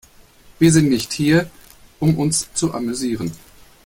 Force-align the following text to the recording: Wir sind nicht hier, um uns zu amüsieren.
Wir 0.57 0.71
sind 0.71 0.89
nicht 0.89 1.13
hier, 1.13 1.51
um 1.99 2.17
uns 2.17 2.49
zu 2.55 2.73
amüsieren. 2.73 3.31